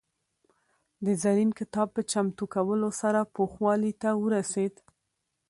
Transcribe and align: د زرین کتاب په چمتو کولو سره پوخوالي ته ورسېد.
د 1.05 1.07
زرین 1.23 1.49
کتاب 1.59 1.87
په 1.95 2.01
چمتو 2.11 2.43
کولو 2.55 2.89
سره 3.01 3.19
پوخوالي 3.35 3.93
ته 4.01 4.09
ورسېد. 4.23 4.73